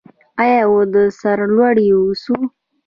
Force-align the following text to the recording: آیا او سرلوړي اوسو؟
آیا 0.41 0.61
او 0.67 0.75
سرلوړي 1.19 1.85
اوسو؟ 1.95 2.35